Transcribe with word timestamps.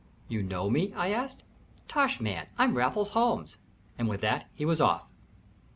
"You 0.27 0.41
know 0.41 0.67
me?" 0.67 0.91
I 0.93 1.09
asked. 1.11 1.43
"Tush, 1.87 2.19
man 2.19 2.47
I'm 2.57 2.75
Raffles 2.75 3.09
Holmes!" 3.11 3.57
and 3.99 4.09
with 4.09 4.21
that 4.21 4.49
he 4.55 4.65
was 4.65 4.81
off. 4.81 5.05